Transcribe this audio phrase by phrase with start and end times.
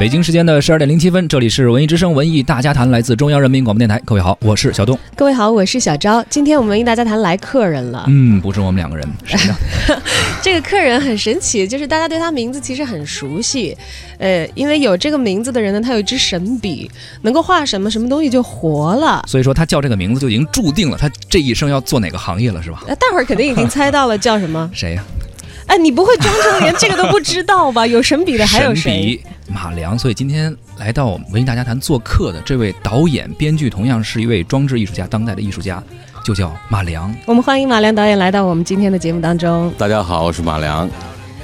[0.00, 4.00] 北京时间的十二点零七分，这里是文艺之声文艺大家谈，来自中央人民广播电台。
[4.06, 4.98] 各位好，我是小东。
[5.14, 6.24] 各位好，我是小昭。
[6.30, 8.06] 今天我们文艺大家谈来客人了。
[8.08, 9.54] 嗯，不是我们两个人，谁呢？
[10.40, 13.76] 这个客人很神奇，就是大家对他名字其实很熟悉。
[14.16, 16.90] 呃，因为有这个名字的人呢，他有一支神笔，
[17.20, 19.22] 能够画什么什么东西就活了。
[19.28, 22.82] 所以说他叫这个名字就已经注定了他这一生要做哪个行业了，是吧？
[22.88, 24.70] 那，大伙儿肯定已经猜到了，叫什么？
[24.72, 25.04] 谁呀？
[25.70, 27.86] 哎，你不会装成连这个都不知道吧？
[27.86, 29.22] 有神笔的还有谁？
[29.46, 29.96] 马良。
[29.96, 35.80] 所以今天来到文艺大家谈做客的这位导演、编剧，同样是一位装置艺术家、当代的艺术家，
[36.24, 37.14] 就叫马良。
[37.24, 39.72] 我们欢迎马良导演来到我们今天的节目当中。
[39.78, 40.90] 大家好，我是马良。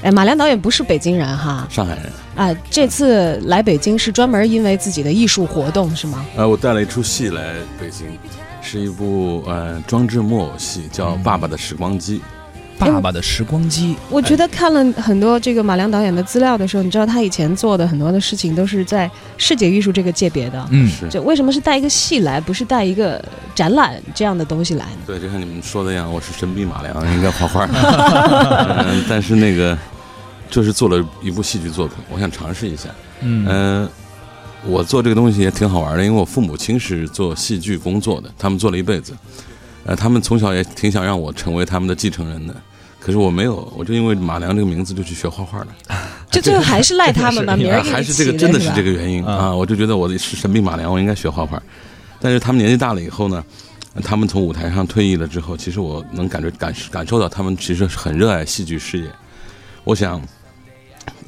[0.00, 2.10] 哎，马良导演不是北京人哈，上海人。
[2.34, 6.24] 啊，这次来北京是专门因为自己的艺术活动是吗？
[6.34, 8.06] 呃，我带了一出戏来北京，
[8.62, 12.18] 是一部呃装置木偶戏，叫《爸爸的时光机》。
[12.78, 20.66] 爸爸的时光机，我觉得看了很多这个马良导演的资料的时候，你知道他以前做的很多的事情都是在视觉艺术这个界别的。
[20.70, 21.08] 嗯，是。
[21.08, 23.22] 就为什么是带一个戏来，不是带一个
[23.54, 24.98] 展览这样的东西来呢？
[25.06, 27.64] 对，就像你们说的一样，我是神笔马良，应该画画。
[28.86, 29.76] 嗯，但是那个
[30.50, 32.88] 就是做了一部戏剧作品，我想尝试一下。
[33.20, 33.88] 嗯，
[34.66, 39.12] 我做这个东西也挺好玩的，因为我父母亲是做戏剧工作的，他们做了一辈子。
[39.84, 42.54] 呃，他们从小也挺想让我成为他们的继承人的，
[42.98, 45.68] 可是我没有，我就因为马良这个名字就去学画画了。
[46.30, 49.54] 就最后还是赖 他们吧，名儿还是这个，真的是这个原因啊！
[49.54, 51.62] 我就觉得我是神笔马良，我应该学画画。
[52.18, 53.44] 但是他们年纪大了以后呢，
[54.02, 59.08] 他们从舞台上退役了之后，其实我能感觉感感受到他们其实很热爱戏剧事业。
[59.84, 60.20] 我想，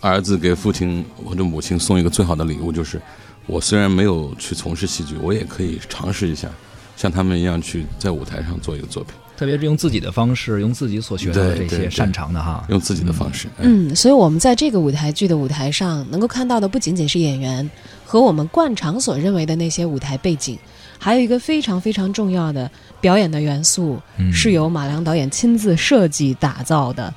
[0.00, 3.00] 儿子给父亲或者母亲送一个最好的礼物，就是
[3.46, 6.48] 我虽然没有去从事戏剧，我也可以尝试一下。
[6.96, 13.48] 像他们一样去在舞台上做一个作品，特别是用自己的方式，用自己所学的这些擅长的哈，用自己的方式。
[13.58, 17.70] 嗯，所以我们在这个舞台剧的舞台上，能够看到的不仅仅是演员
[18.04, 20.58] 和我们惯常所认为的那些舞台背景，
[20.98, 22.70] 还有一个非常非常重要的
[23.00, 24.00] 表演的元素，
[24.32, 27.12] 是由马良导演亲自设计打造的。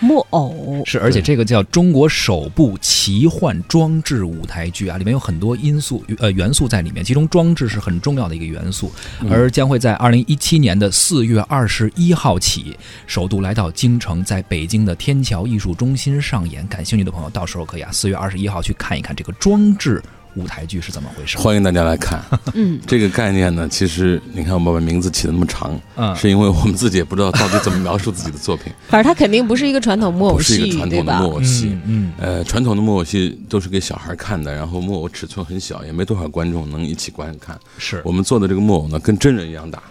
[0.00, 8.90] 木偶是，而且这个叫中国首部奇幻装置舞台剧啊，里面有很多因素呃元素在里面，其中装置是很重要的一个元素，
[9.30, 16.66] 而将会在二零一七年的四月二十一号起，首度来到京城，在北京的天桥艺术中心上演。
[16.66, 20.02] 感兴趣的朋友，到时候可以啊，四月二十一号去看一看这个装置。
[20.34, 21.36] 舞台剧是怎么回事？
[21.38, 22.20] 欢迎大家来看。
[22.54, 28.72] 嗯，这个概念呢，其实你看我们把名字起的那么长，嗯，是因为我们自己也不知道到底怎么描述自己的作品。
[28.88, 31.76] 反正它肯定不是一个传统木偶戏，不是一个传统的木偶戏。
[31.84, 37.58] 嗯，呃，传统的木偶戏都是给小孩看的，然后木偶尺寸很小，也没多少观众能一起观看。
[37.78, 39.82] 是我们做的这个木偶呢，跟真人一样大，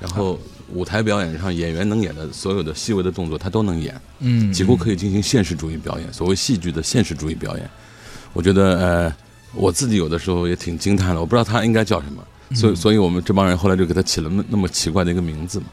[0.00, 0.38] 然后
[0.72, 4.00] 舞台表演上演员能演的所有的细微的动作，他都能演。
[4.20, 7.68] 嗯，几乎可以进行现实主义表演，所谓戏剧的现实主义表演。
[8.32, 9.14] 我觉得，呃。
[9.54, 12.22] 我自己有的时候也挺惊叹的，我不知道他应该叫什么，
[12.54, 15.66] 所以，所以我们这帮人后来就给他起了那那么奇怪的一个名字嘛。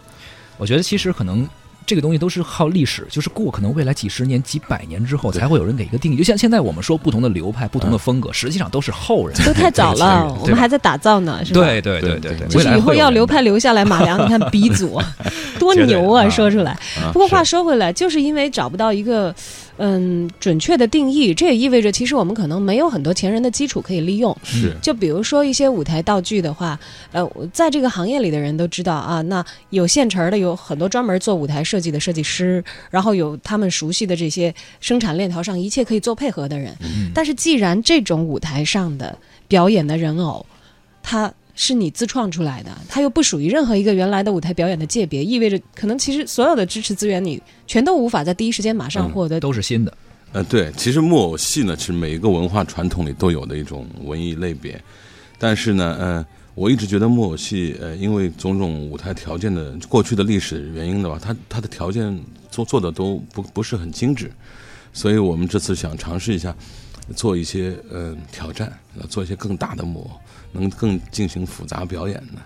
[0.58, 1.48] 我觉得其实可能
[1.86, 6.16] 这个东西都是靠历史，就是过可能未来几十年、几百年之后才会有人给一个定义。
[6.16, 9.38] 就像现在我们说不同的流派、不同的风格，实际上都是后人。
[9.46, 11.60] 都太早了，我们还在打造呢，是吧？
[11.60, 12.48] 对对对对对。
[12.48, 15.00] 就是以后要流派留下来，马良，你看鼻祖
[15.60, 16.28] 多牛啊！
[16.30, 16.76] 说出来。
[17.12, 19.36] 不过话说回来，就是因为找不到一个。
[19.78, 24.36] 嗯，准确的定义，这也意味着其实我们可能没有很多前人的基础可以利用。
[24.44, 26.80] 是，就比如说一些舞台道具的话，
[27.12, 36.76] 呃，在这个行业里的人都知道啊，那有现成的，有很多专门做舞台设计的设计师，然后有他们熟悉的这些生产链条上一切可以做配合的人。
[37.14, 40.46] 但是既然这种舞台上的表演的人偶，
[41.04, 41.34] 他。
[41.56, 49.40] 是你自创出来的，它又不属于任何一个原来的舞台表演的界别，意味着可能其实所有的支持资源你全都无法在第一时间马上获得。
[49.40, 49.98] 都是新的。
[50.34, 54.78] 呃，对，其实木偶戏呢是每一个文化传统里都有的一种文艺类别，
[55.40, 62.20] 但是呢，呃，我一直觉得木偶戏，呃，因为种种舞台条件的过去的历史原因的话，它它的条件
[62.52, 64.30] 做做的都不不是很精致，
[64.92, 66.54] 所以我们这次想尝试一下。
[67.16, 68.72] 做一些呃挑战，
[69.10, 70.20] 做一些更大的木偶，
[70.52, 72.42] 能更进行复杂表演的。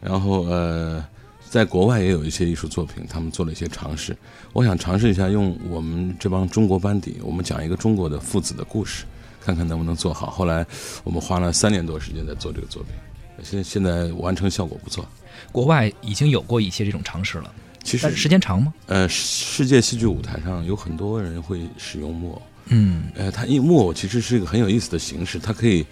[0.00, 1.04] 然后呃，
[1.50, 4.16] 在国外也有一些艺术作品，他们做了一些尝试。
[4.52, 9.04] 我想尝试一下，用我们这帮中国班底，我们讲一个中国的父子的故事，
[9.40, 10.30] 看看能不能做好。
[10.30, 10.64] 后来
[11.04, 12.92] 我们花了三年多时间在做这个作品，
[13.42, 15.06] 现现在完成效果不错。
[15.52, 17.52] 国外已经有过一些这种尝试了，
[17.82, 18.72] 其实时间长吗？
[18.86, 22.42] 呃，世界戏剧舞台上有很多人会使用木偶。
[22.68, 25.84] 嗯，呃，它因木偶其实是一个很有意思的形式，它可以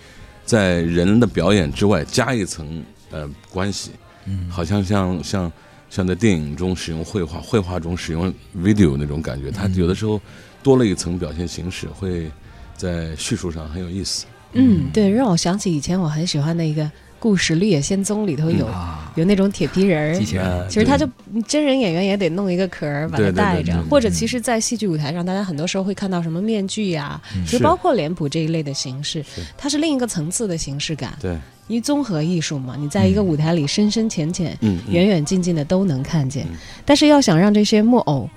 [0.45, 3.93] 在人的表演之外加一层呃关系，
[4.27, 5.53] 嗯，好像像像
[5.89, 10.21] 像在电影中使用绘画，绘画中使用 video 那种感觉，它有的时候
[10.63, 12.31] 多了一层表现形式，会
[12.77, 14.27] 在叙述上很有意思。
[14.53, 16.91] 嗯，对，让我想起以前我很喜欢的一个
[17.27, 20.17] 故事《绿野仙踪》里头有、啊，有那种铁皮人儿。
[20.17, 20.25] 机。
[20.25, 21.05] 器人，呃其实他就
[21.49, 29.25] 真人演员也得弄一个壳儿把它对对对戴着对，对或者其实，在戏剧舞台上，大家很多时候会看到什么面具呀、其实包括脸谱这一类的形式，
[29.59, 31.19] 它是另一个层次的形式感。
[31.21, 31.33] 对，
[31.67, 34.57] 因为综合艺术嘛，你在一个舞台里深深浅浅、
[34.89, 36.47] 远远近近的都能看见。
[36.49, 36.57] 嗯。
[36.85, 38.31] 但是要想让这些木偶，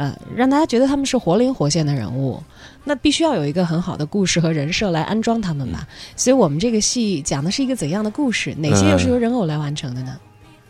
[0.00, 2.42] 呃，让大家觉得他们是活灵活现的人物，
[2.84, 5.86] 那必须要有一个很好的故事和人设来安装他们吧。
[6.16, 8.54] 所以我们这个戏讲的是一个怎样的故事？
[8.54, 10.18] 哪些又是由人偶来完成的呢？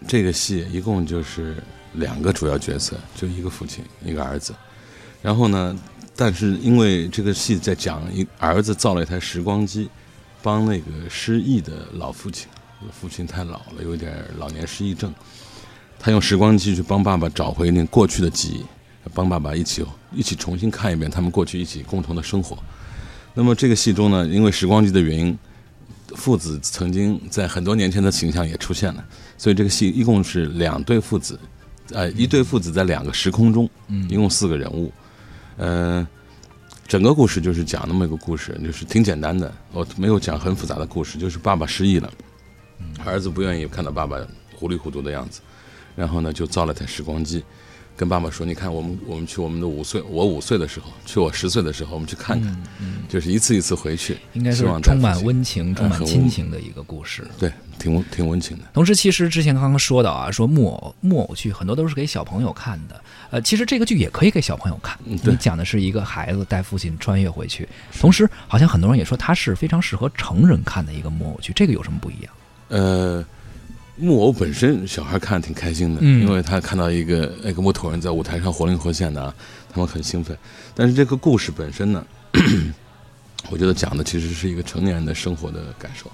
[0.09, 1.62] 这个戏一共就是
[1.93, 4.53] 两个主要角色，就一个父亲，一个儿子。
[5.23, 5.79] 然后呢，
[6.17, 9.88] 但是因为这个戏在讲一儿子造了一台时光机，
[10.43, 12.49] 帮那个失忆的老父亲，
[12.91, 15.15] 父亲太老了，有点老年失忆症，
[16.00, 18.65] 他用时光机去帮爸爸找回那过去的记忆，
[19.14, 22.58] 帮爸爸一起一起重新看一遍他们过去一起共同的生活。
[23.35, 25.38] 那么这个戏中呢，因为时光机的原因，
[26.17, 29.05] 父子曾经在很多年前的形象也出现了。
[29.38, 31.38] 所以这个戏一共是两对父子，
[31.93, 34.93] 呃，一对父子在两个时空中，嗯一共四个人物，
[35.56, 36.06] 呃，
[36.87, 42.12] 整个故事就是讲那么一个故事，就是挺简单的，我没有讲很复杂的故事，就是爸爸失忆了，
[43.05, 44.19] 儿子不愿意看到爸爸
[44.55, 45.41] 糊里糊涂的样子，
[45.94, 47.43] 然后呢就造了台时光机，
[48.00, 52.62] 跟爸爸说：“你看，我们我们去我们的五岁，我五岁的时候，去我十岁的时候，我们去看看，
[53.11, 57.29] 就是一次一次回去，应该是充满温情、充满亲情的一个故事。
[57.38, 58.64] 对，挺挺温情的。
[58.73, 62.99] 同时，其实之前刚刚说到啊，说木偶木偶剧很多都是给小朋友看的。
[63.29, 64.99] 呃，其实这个剧也可以给小朋友看。
[65.05, 67.69] 你讲的是一个孩子带父亲穿越回去，
[68.00, 72.32] 同时好像很多人也说它是非常适合成人看的一个木偶剧，这个有什么不一样？
[72.69, 73.23] 呃，
[74.00, 79.35] 木偶本身小孩看挺开心的，嗯因为他看到一个那个木头人在舞台上活灵活现的啊，
[79.73, 80.37] 他们很兴奋。
[80.75, 82.05] 但是这个故事本身呢，
[83.50, 86.11] 我觉得讲的其实是一个成年人的生活的感受，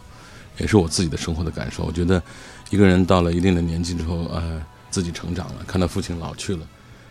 [0.58, 1.84] 也是我自己的生活的感受。
[1.84, 2.22] 我觉得
[2.70, 4.60] 一个人到了一定的年纪之后，呃，
[4.90, 6.66] 自己成长了，看到父亲老去了，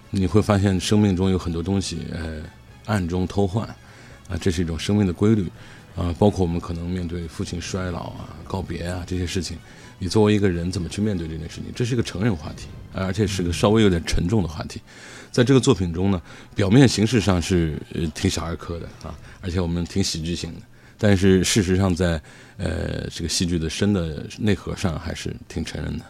[0.10, 2.42] 你会发现生命中有很多东西，呃，
[2.86, 3.66] 暗中偷换，
[4.28, 5.50] 啊、这是一种生命的规律。
[5.96, 9.58] 啊、包括我们可能面对父亲衰老啊、告别啊这些事情，
[9.98, 11.66] 你作为一个人怎么去面对这件事情？
[11.74, 14.82] 这是一个成人话题，而且是个稍微有点沉重的话题。
[15.32, 16.22] 在这个作品中呢，
[16.54, 17.78] 表面形式上是
[18.14, 20.62] 挺小儿科的啊，而且我们挺喜剧性的，
[20.98, 22.22] 但是事实上在
[22.58, 26.06] 呃这个戏剧的深的内核上还是挺成人的。